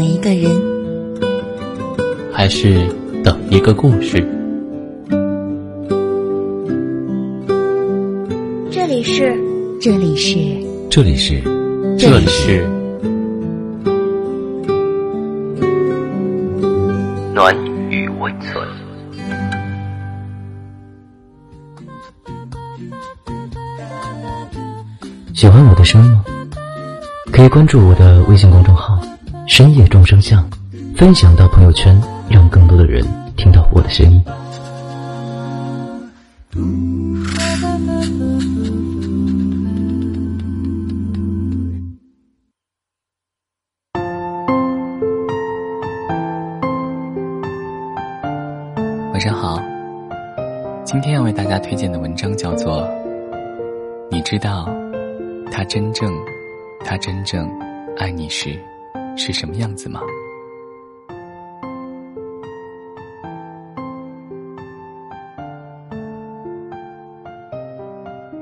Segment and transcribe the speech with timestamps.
[0.00, 0.50] 等一个人，
[2.32, 2.88] 还是
[3.22, 4.26] 等一个故事？
[8.70, 9.38] 这里是，
[9.78, 10.38] 这里是，
[10.88, 11.42] 这里是，
[11.98, 12.66] 这里是
[17.34, 17.54] 暖
[17.90, 18.66] 与温存。
[25.34, 26.24] 喜欢我的声音吗？
[27.30, 28.98] 可以关注我的微信公众号
[29.46, 30.48] “深夜众生相”，
[30.96, 33.04] 分享到朋友圈，让更多的人
[33.36, 34.22] 听到我的声音。
[49.12, 49.60] 晚上好，
[50.84, 52.82] 今天要为大家推荐的文章叫做
[54.10, 54.68] 《你知道
[55.50, 56.10] 他真正》。
[56.82, 57.46] 他真正
[57.98, 58.58] 爱你时
[59.16, 60.00] 是什么样子吗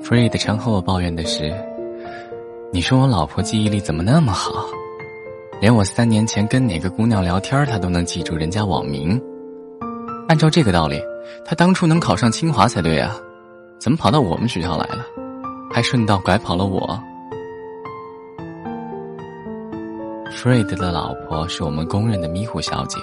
[0.03, 1.53] ？Fred 常和我抱怨的是，
[2.73, 4.65] 你说我老婆记忆力怎么那么好，
[5.61, 9.21] 连我三年前跟哪个姑娘聊天，她都能记住人家网名。
[10.29, 10.99] 按照这个道理，
[11.45, 13.21] 她当初能考上清华才对啊，
[13.79, 15.05] 怎么跑到我们学校来了，
[15.71, 16.99] 还顺道拐跑了我
[20.39, 23.01] ？Fred 的老婆是我们公认的迷糊小姐。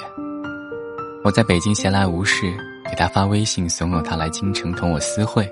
[1.21, 2.49] 我在北京闲来无事，
[2.89, 5.45] 给她发微信怂恿她来京城同我私会，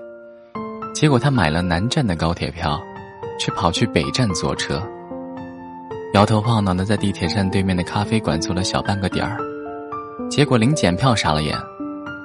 [0.94, 2.80] 结果她买了南站的高铁票，
[3.38, 4.82] 却跑去北站坐车，
[6.14, 9.38] 摇头晃脑的在地铁站对面的咖啡馆坐了小半个点儿，
[10.30, 11.54] 结果临检票傻了眼，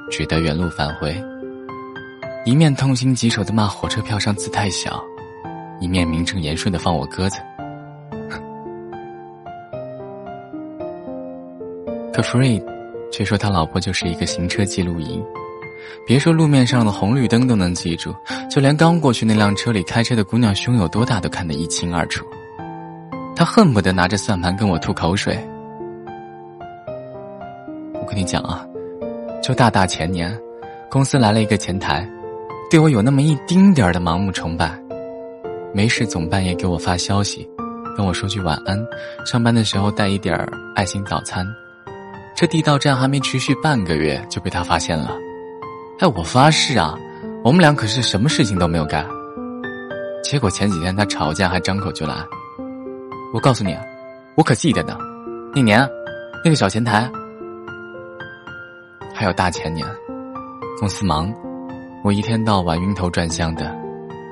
[0.09, 1.21] 只得原路返回，
[2.45, 5.03] 一面痛心疾首的骂火车票上字太小，
[5.81, 7.41] 一面名正言顺的放我鸽子。
[12.19, 12.61] 可 Free
[13.13, 15.23] 却说他老婆就是一个行车记录仪，
[16.05, 18.13] 别说路面上的红绿灯都能记住，
[18.51, 22.27] 就连刚过去那辆车里开车的姑娘胸有多大都看得一清二楚。
[23.37, 25.39] 他恨不得拿着算盘跟我吐口水。
[27.95, 28.67] 我跟你讲啊，
[29.41, 30.37] 就大大前年，
[30.91, 32.05] 公司来了一个前台，
[32.69, 34.77] 对我有那么一丁点儿的盲目崇拜，
[35.73, 37.49] 没事总半夜给我发消息，
[37.97, 38.77] 跟我说句晚安，
[39.25, 41.47] 上班的时候带一点儿爱心早餐。
[42.39, 45.11] 这地道战还没持续半个月就被他发现了，
[45.99, 46.97] 哎，我发誓啊，
[47.43, 49.05] 我们俩可是什么事情都没有干。
[50.23, 52.15] 结果前几天他吵架还张口就来，
[53.35, 53.77] 我告诉你，
[54.37, 54.97] 我可记得呢，
[55.53, 55.85] 那年，
[56.45, 57.11] 那个小前台，
[59.13, 59.85] 还有大前年，
[60.79, 61.35] 公司忙，
[62.05, 63.77] 我一天到晚晕头转向的，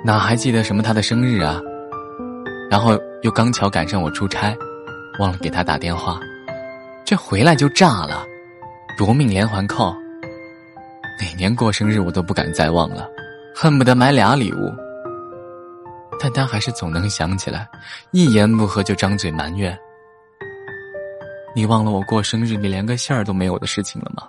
[0.04, 1.60] 哪还记得什么他的生日啊？
[2.70, 4.56] 然后又刚巧赶上我出差，
[5.18, 6.20] 忘了给他打电话。
[7.06, 8.26] 这回来就炸了，
[8.98, 9.94] 夺命连环扣。
[11.20, 13.08] 哪年过生日我都不敢再忘了，
[13.54, 14.74] 恨不得买俩礼物。
[16.18, 17.68] 但他还是总能想起来，
[18.10, 19.78] 一言不合就张嘴埋怨
[21.54, 24.24] ：“你忘了我过生日你连个馅儿都没有的事情了吗？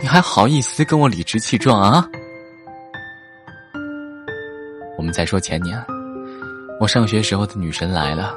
[0.00, 2.08] 你还好意思跟我理直气壮啊？”
[4.96, 5.84] 我们再说前年，
[6.78, 8.36] 我上学时候的女神来了，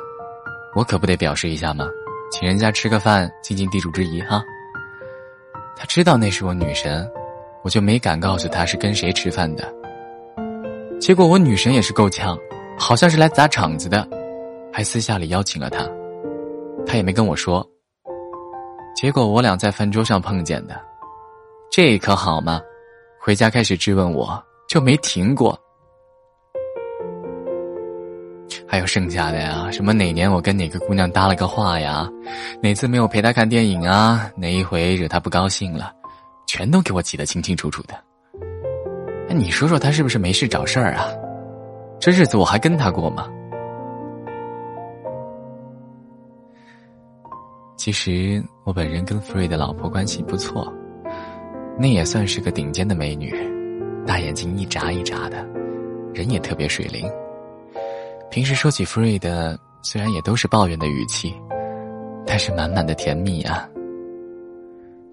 [0.74, 1.88] 我可不得表示一下吗？
[2.38, 4.44] 请人家吃个饭，尽尽地主之谊哈。
[5.74, 7.10] 他知道那是我女神，
[7.64, 9.74] 我就没敢告诉他是跟谁吃饭的。
[11.00, 12.38] 结果我女神也是够呛，
[12.78, 14.06] 好像是来砸场子的，
[14.70, 15.90] 还私下里邀请了他，
[16.86, 17.66] 他也没跟我说。
[18.98, 20.78] 结果我俩在饭桌上碰见的，
[21.72, 22.60] 这可好吗？
[23.18, 25.58] 回家开始质问我，就没停过。
[28.76, 32.06] 还有剩下的呀，什么哪年我跟哪个姑娘搭了个话呀，
[32.62, 35.94] 哪次没有陪她看电影啊，哪一回惹她不高兴了，
[36.46, 37.94] 全都给我记得清清楚楚的。
[39.30, 41.08] 哎，你说说他是不是没事找事儿啊？
[42.02, 43.30] 这日子我还跟他过吗？
[47.78, 50.70] 其实我本人跟 Free 的老婆关系不错，
[51.80, 53.34] 那也算是个顶尖的美女，
[54.06, 55.48] 大眼睛一眨一眨的，
[56.14, 57.10] 人也特别水灵。
[58.36, 61.34] 平时说起 Free 的，虽然也都是抱怨的语气，
[62.28, 63.66] 但是满满的甜蜜啊。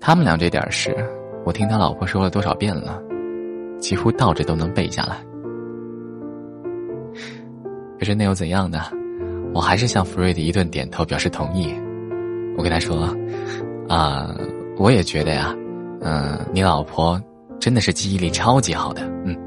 [0.00, 0.92] 他们俩这点事，
[1.44, 3.00] 我听他老婆说了多少遍了，
[3.78, 5.18] 几乎倒着都能背下来。
[7.96, 8.80] 可是那又怎样呢？
[9.54, 11.72] 我还是向 Free 的一顿点头表示同意。
[12.56, 13.16] 我跟他说
[13.88, 14.34] ：“啊，
[14.78, 15.54] 我也觉得呀，
[16.00, 17.22] 嗯，你老婆
[17.60, 19.38] 真的是记忆力超级好的，嗯。”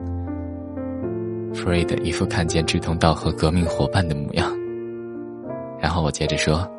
[1.56, 4.52] Fred 一副看见志同道合革命伙伴的模样，
[5.80, 6.70] 然后我接着说：“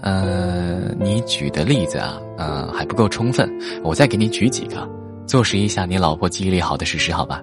[0.00, 3.48] 呃，你举的例子啊，呃，还不够充分，
[3.84, 4.88] 我再给你举几个，
[5.26, 7.42] 坐实一下你老婆记忆力好的事实，好吧？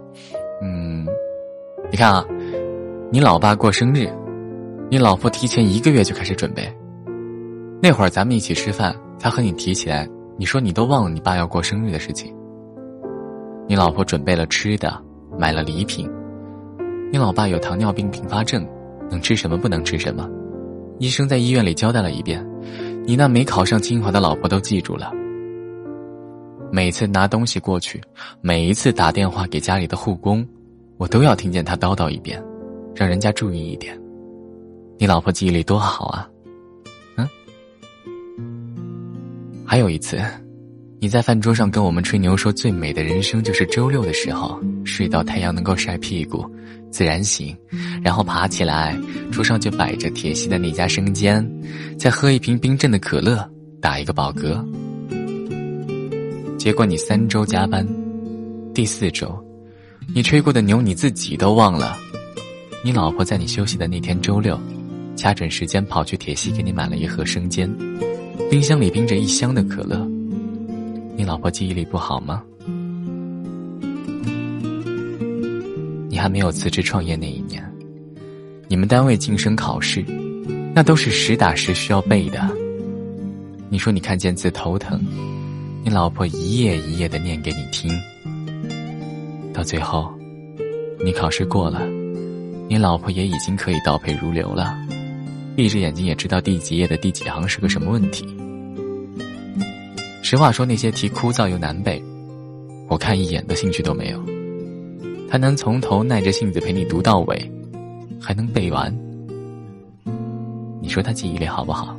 [0.61, 1.05] 嗯，
[1.91, 2.25] 你看啊，
[3.11, 4.09] 你老爸过生日，
[4.89, 6.67] 你老婆提前一个月就开始准备。
[7.79, 12.35] 那会儿咱们一起吃饭，他和你提起来，你说你都忘了你爸要过生日的事情。
[13.67, 14.99] 你老婆准备了吃的，
[15.37, 16.09] 买了礼品。
[17.11, 18.67] 你老爸有糖尿病并发症，
[19.09, 20.29] 能吃什么不能吃什么。
[20.99, 22.45] 医生在医院里交代了一遍，
[23.05, 25.11] 你那没考上清华的老婆都记住了。
[26.69, 28.01] 每次拿东西过去，
[28.41, 30.45] 每一次打电话给家里的护工，
[30.97, 32.43] 我都要听见他叨叨一遍，
[32.93, 33.97] 让人家注意一点。
[34.97, 36.29] 你老婆记忆力多好啊！
[37.15, 37.29] 嗯，
[39.65, 40.19] 还有一次，
[41.07, 46.45] 你在饭桌上跟我们吹牛说最美的人生就是周六的时候睡到太阳能够晒屁股。
[46.91, 47.55] 自然醒，
[48.03, 48.93] 然后爬起来，
[49.31, 51.49] 桌上就摆着铁西的那家生煎，
[51.97, 53.49] 再喝一瓶冰镇的可乐，
[53.81, 54.61] 打一个饱嗝。
[56.57, 57.87] 结果你三周加班，
[58.73, 59.33] 第四周，
[60.13, 61.97] 你吹过的牛你自己都忘了。
[62.83, 64.59] 你老婆在你休息的那天周六，
[65.15, 67.73] 掐准时间跑去铁西给你买了一盒生煎，
[68.49, 70.05] 冰箱里冰着一箱的可乐。
[71.17, 72.43] 你老婆记忆力不好吗？
[76.07, 77.67] 你还没有辞职创业那一年，
[78.67, 80.05] 你们单位晋升考试，
[80.75, 82.47] 那都是实打实需要背的。
[83.67, 85.03] 你说你看见字头疼，
[85.83, 87.91] 你老婆一页一页的念给你听，
[89.51, 90.13] 到最后，
[91.03, 91.83] 你考试过了，
[92.69, 94.77] 你老婆也已经可以倒背如流了，
[95.55, 98.23] 闭着眼睛也知道第几页的第几行是个什么问题。
[100.29, 102.03] 实话说，那些题枯燥又难背，
[102.89, 104.21] 我看一眼的兴趣都没有。
[105.29, 107.51] 他能从头耐着性子陪你读到尾，
[108.19, 108.93] 还能背完。
[110.81, 111.97] 你说他记忆力好不好？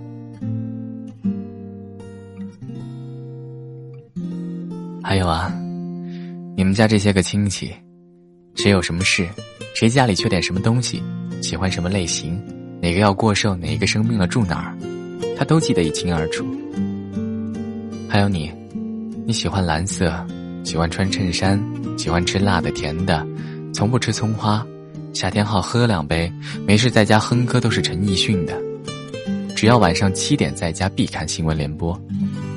[5.02, 5.50] 还有啊，
[6.54, 7.72] 你们家这些个亲戚，
[8.56, 9.26] 谁有什么事，
[9.74, 11.02] 谁家里缺点什么东西，
[11.40, 12.38] 喜欢什么类型，
[12.82, 14.76] 哪个要过寿，哪个生病了住哪儿，
[15.34, 16.44] 他都记得一清二楚。
[18.08, 18.50] 还有你，
[19.26, 20.12] 你喜欢蓝色。
[20.64, 21.58] 喜欢穿衬衫，
[21.96, 23.26] 喜欢吃辣的甜的，
[23.72, 24.66] 从不吃葱花。
[25.14, 26.30] 夏天好喝两杯，
[26.66, 28.60] 没事在家哼歌都是陈奕迅的。
[29.56, 31.98] 只要晚上七点在家必看新闻联播，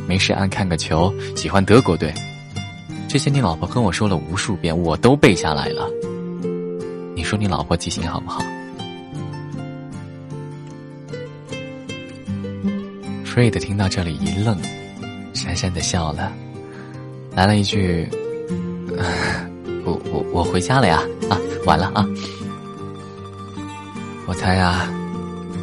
[0.08, 2.14] 没事爱看个球，喜欢德国队。
[3.08, 5.88] 这些你老婆跟我说了无数遍，我都背下来了。
[7.16, 8.44] 你说你老婆记性好不好
[13.26, 14.58] ？Fred 听到这里一愣，
[15.56, 16.32] 讪讪的笑了。
[17.36, 18.08] 来了一句
[19.86, 22.08] ：“我我我回家了呀，啊，晚了啊。”
[24.28, 24.88] 我猜啊，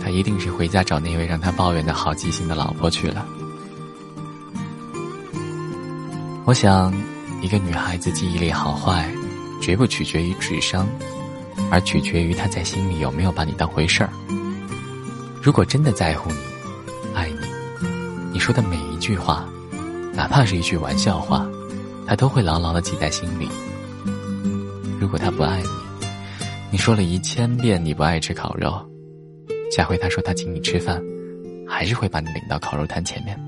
[0.02, 3.26] 他一定是回家找那位让他抱怨的好记性的老婆去了。
[6.44, 6.92] 我想，
[7.40, 9.08] 一个女孩子记忆力好坏，
[9.60, 10.86] 绝不取决于智商，
[11.70, 14.10] 而取决于她在心里有没有把你当回事儿。
[15.42, 16.38] 如果真的在乎你，
[17.14, 17.88] 爱你，
[18.32, 19.48] 你说的每一句话，
[20.18, 21.48] 哪怕是一句玩笑话。
[22.04, 23.46] 他都会牢牢的记在心里。
[24.98, 25.68] 如果他不爱你，
[26.72, 28.74] 你说了一千遍你不爱吃烤肉，
[29.70, 31.00] 下回他说他请你吃饭，
[31.68, 33.38] 还是会把你领到烤肉摊前面。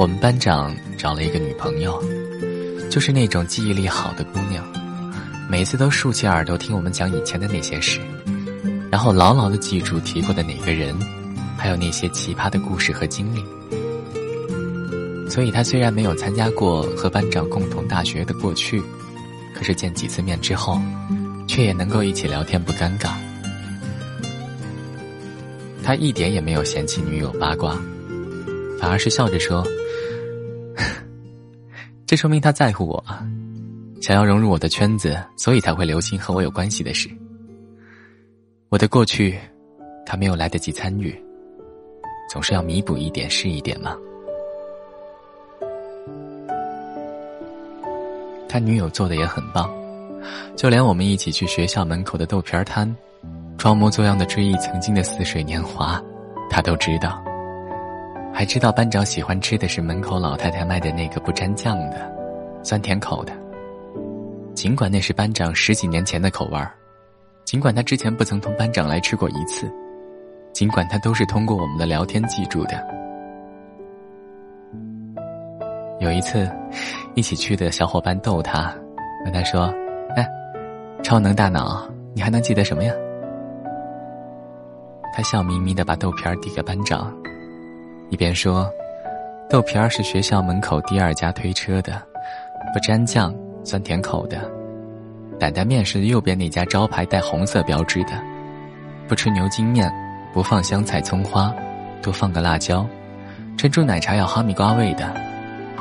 [0.00, 2.02] 我们班长找了一个女朋友，
[2.90, 4.64] 就是那种记忆力好的姑娘，
[5.46, 8.00] 每次都竖起耳朵听我们讲以前的那些事，
[8.90, 10.98] 然后牢牢的记住提过的哪个人，
[11.54, 13.44] 还有那些奇葩的故事和经历。
[15.28, 18.82] 所以她虽然没有参加过和班长共同大学的过去，
[19.54, 20.80] 可是见几次面之后，
[21.46, 23.10] 却也能够一起聊天不尴尬。
[25.84, 27.78] 他一点也没有嫌弃女友八卦，
[28.80, 29.62] 反而是笑着说。
[32.10, 33.04] 这说明他在乎我，
[34.02, 37.08] 想要融入我的圈子，所以才会留心和我有关系的事。
[38.68, 39.38] 我的过去，
[40.04, 41.16] 他没有来得及参与，
[42.28, 43.96] 总是要弥补一点是一点嘛。
[48.48, 49.72] 他女友做的也很棒，
[50.56, 52.92] 就连我们一起去学校门口的豆皮儿摊，
[53.56, 56.02] 装模作样的追忆曾经的似水年华，
[56.50, 57.22] 他都知道。
[58.32, 62.10] 还知道班长喜欢吃的是门口老太太卖的那个不沾酱的，
[62.62, 63.32] 酸甜口的。
[64.54, 66.72] 尽管那是班长十几年前的口味儿，
[67.44, 69.70] 尽管他之前不曾同班长来吃过一次，
[70.52, 72.86] 尽管他都是通过我们的聊天记住的。
[75.98, 76.50] 有一次，
[77.14, 78.74] 一起去的小伙伴逗他，
[79.24, 79.72] 问他说
[80.16, 80.26] ：“哎，
[81.02, 82.94] 超能大脑，你还能记得什么呀？”
[85.12, 87.14] 他笑眯眯的把豆皮儿递给班长，
[88.10, 88.68] 一边说
[89.48, 92.02] ：“豆皮儿是学校门口第二家推车的，
[92.74, 93.32] 不沾酱，
[93.64, 94.38] 酸甜口的；
[95.38, 98.10] 担担面是右边那家招牌带红色标志的，
[99.06, 99.88] 不吃牛筋面，
[100.32, 101.54] 不放香菜葱花，
[102.02, 102.84] 多放个辣椒；
[103.56, 105.14] 珍珠奶茶要哈密瓜味的，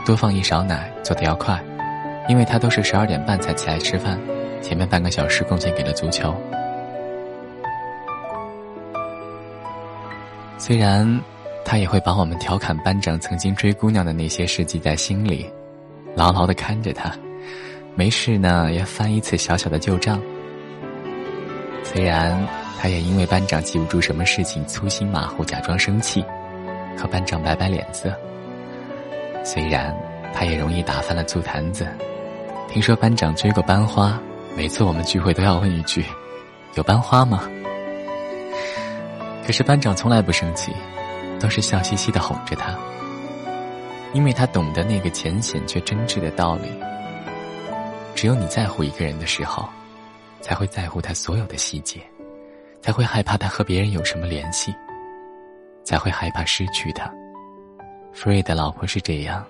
[0.05, 1.59] 多放一勺奶，做的要快，
[2.27, 4.19] 因为他都是十二点半才起来吃饭，
[4.61, 6.31] 前面半个小时贡献给了足球。”
[10.59, 11.19] 虽然，
[11.69, 15.47] 他也会把我们调侃班长曾经追姑娘的那些事记在心里，
[16.15, 17.13] 牢牢的看着他，
[17.93, 20.19] 没事呢也翻一次小小的旧账。
[21.83, 22.35] 虽然，
[22.79, 26.25] 他也因为班长记不住什么事情粗心马虎，假装生气，
[26.97, 28.11] 和班长摆摆脸色。
[29.43, 29.95] 虽然，
[30.33, 31.87] 他也容易打翻了醋坛子。
[32.67, 34.19] 听说班长追过班花，
[34.57, 36.03] 每次我们聚会都要问一句
[36.73, 37.47] ：“有班花吗？”
[39.45, 40.71] 可是班长从来不生气，
[41.39, 42.77] 都是笑嘻嘻的哄着他，
[44.13, 46.69] 因为他懂得那个浅显却真挚的道理：
[48.13, 49.67] 只有你在乎一个人的时候，
[50.41, 52.01] 才会在乎他所有的细节，
[52.81, 54.75] 才会害怕他和别人有什么联系，
[55.83, 57.09] 才会害怕失去他。
[58.11, 59.45] 弗瑞的老婆是这样，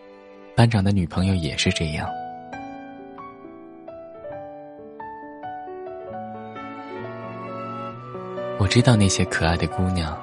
[0.56, 2.08] 班长的女朋友也是这样。
[8.60, 10.16] 我知道那些可爱的姑娘，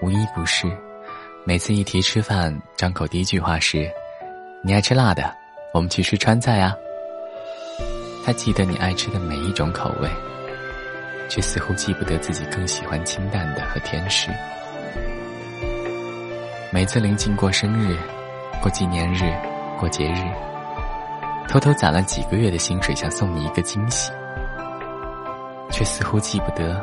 [0.00, 0.70] 无一不是。
[1.44, 3.90] 每次一提吃饭，张口第一句话是
[4.62, 5.34] ：“你爱吃辣的，
[5.74, 6.72] 我们去吃川菜啊。”
[8.24, 10.08] 他记得你爱吃的每一种口味，
[11.28, 14.30] 却似乎记不得自己更喜欢清淡的和甜食。
[16.70, 17.96] 每次临近过生日、
[18.60, 19.34] 过纪念日、
[19.80, 20.22] 过节日，
[21.48, 24.12] 偷偷攒了几个月的薪水，想送你一个惊喜，
[25.72, 26.80] 却似乎记不得。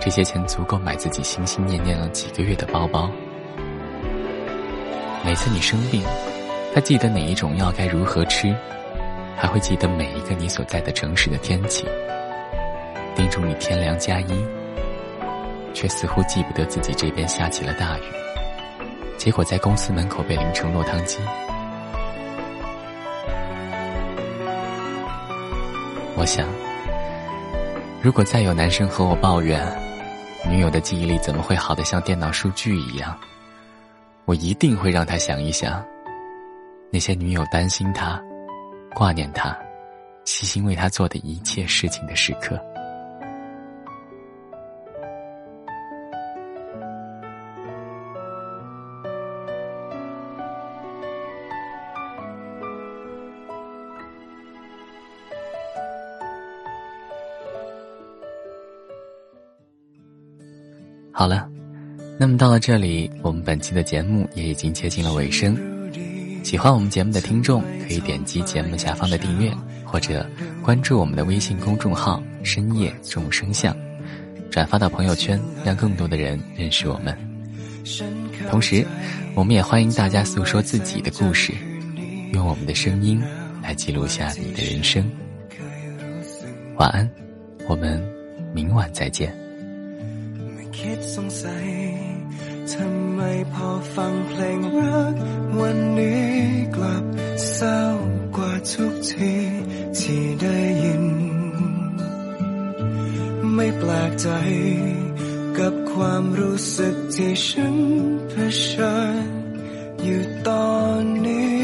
[0.00, 3.10] 这些钱足够买自己心心念念了几个月的包包。
[5.24, 6.02] 每次你生病，
[6.74, 8.54] 他记得哪一种药该如何吃，
[9.36, 11.86] 还会记得每一个你所在的城市的天气，
[13.14, 14.44] 叮嘱你天凉加衣，
[15.72, 18.02] 却似乎记不得自己这边下起了大雨，
[19.16, 21.18] 结果在公司门口被淋成落汤鸡。
[26.16, 26.48] 我想，
[28.02, 29.64] 如果再有男生和我抱怨。
[30.44, 33.16] 女友的记忆力怎么会好的像电脑数据一样？
[34.24, 35.84] 我一定会让他想一想，
[36.90, 38.22] 那些女友担心他、
[38.94, 39.54] 挂念他、
[40.24, 42.58] 细心为他做的一切事情的时刻。
[61.14, 61.48] 好了，
[62.18, 65.56] 那么到了这里，我们本期的节目也已经接近了尾声。
[66.44, 69.52] 喜欢我们节目的听众可以点击节目下方的订阅，
[69.84, 70.28] 或者
[70.62, 73.76] 关注我们的微信公众号“深夜众生相”，
[74.50, 77.16] 转发到朋友圈，让更多的人认识我们。
[78.48, 78.86] 同时，
[79.34, 81.52] 我们也欢迎大家诉说自己的故事，
[82.32, 83.20] 用我们的声音
[83.62, 85.04] 来记录下你的人生。
[86.76, 87.08] 晚安，
[87.68, 88.00] 我们
[88.54, 89.41] 明晚再见。
[90.78, 91.68] คิดสงสัย
[92.72, 93.20] ทำไม
[93.52, 95.14] พอฟังเพลงรัก
[95.60, 96.30] วันนี้
[96.76, 97.04] กลับ
[97.54, 97.80] เศร้า
[98.36, 99.34] กว่าทุกที
[99.98, 101.04] ที่ได้ยิน
[103.54, 104.28] ไม่แปลกใจ
[105.58, 107.76] กับความรู้สึกที่ฉัน
[108.28, 108.34] เผ
[108.66, 109.28] ชิญ
[110.02, 111.62] อยู่ตอนนี้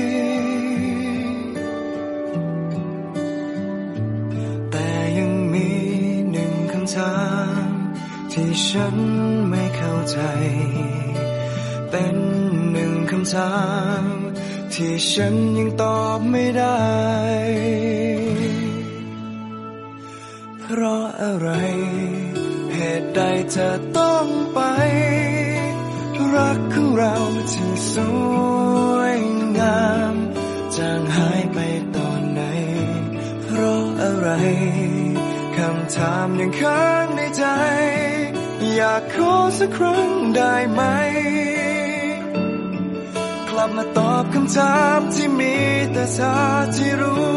[4.70, 4.88] แต่
[5.18, 5.68] ยังมี
[6.30, 7.37] หนึ่งคำถาม
[8.40, 8.96] ที่ฉัน
[9.50, 10.18] ไม่เข้าใจ
[11.90, 12.16] เป็น
[12.72, 13.56] หนึ่งคำถา
[14.00, 14.02] ม
[14.72, 16.84] ที่ฉันยังตอบไม่ได้
[20.60, 21.48] เพราะอะไร
[22.74, 23.68] เหตุใดเธอ
[23.98, 24.60] ต้องไป
[26.34, 27.14] รักของเรา
[27.52, 27.94] ที่ส
[28.94, 29.18] วย
[29.58, 30.14] งาม
[30.76, 31.58] จางหายไป
[31.96, 32.42] ตอนไหน
[33.42, 34.28] เพราะอะไร
[35.56, 37.44] คำถามยังค้างในใจ
[38.80, 40.82] อยากขอสักครั้งได้ไหม
[43.48, 45.56] กลับมาตอบคำถามที่มี
[45.92, 46.34] แต่เธอ
[46.76, 47.28] ที่รู้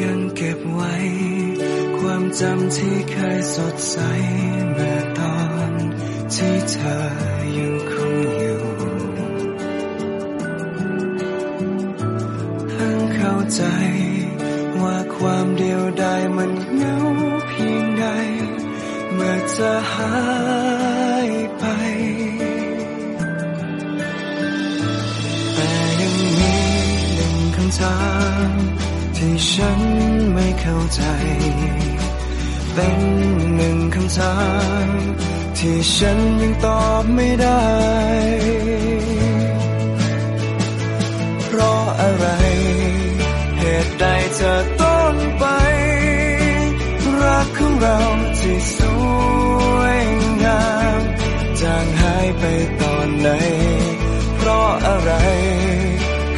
[0.00, 0.94] ยันเก็บไว้
[1.98, 3.96] ความจำที่เคยสดใส
[4.72, 5.38] เมื่อตอ
[5.70, 5.72] น
[6.34, 6.98] ที่เธอ
[7.58, 8.62] ยังคงอยู่
[12.68, 13.62] เพิ่งเข้าใจ
[14.82, 16.96] ว่าความเดียวดายมันเหงา
[17.48, 18.04] เพียงใด
[19.14, 20.14] เมื่อเธอหา
[21.28, 21.64] ยไป
[25.54, 25.70] แต่
[26.00, 26.54] ยังมี
[27.14, 27.98] หนึ่งคำถา
[28.48, 28.50] ม
[29.16, 29.80] ที่ฉัน
[30.34, 31.02] ไม่เข้าใจ
[32.74, 32.98] เป็น
[33.56, 34.36] หนึ่งคำถา
[34.86, 34.88] ม
[35.58, 37.64] ที่ฉันยังตอบไม่ได้
[41.42, 42.26] เพราะอะไร
[43.84, 44.04] ตุใด
[44.36, 44.52] เธอ
[44.82, 45.44] ต้องไป
[47.22, 47.98] รักของเรา
[48.38, 48.78] ที่ส
[49.76, 50.00] วย
[50.44, 50.66] งา
[50.98, 51.00] ม
[51.60, 52.44] จางหายไป
[52.80, 53.28] ตอนไหน
[54.36, 55.12] เพราะอะไร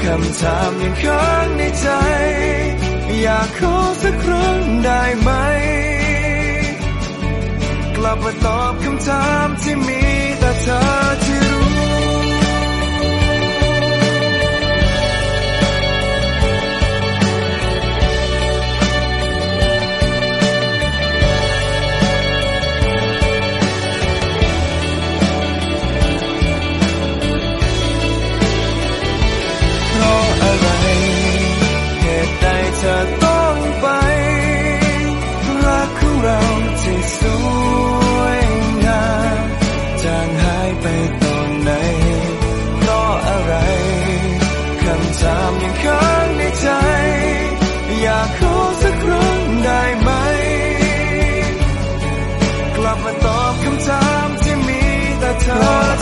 [0.03, 1.89] คำถามยังค้างในใจ
[3.23, 5.31] อยากขอสักครั้งได้ไหม
[7.97, 10.03] กลับมาตอบคำถามที่มี
[10.39, 11.24] แต่เธอ
[55.55, 55.94] God.